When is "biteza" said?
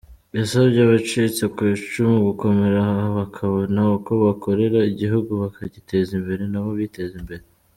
6.81-7.15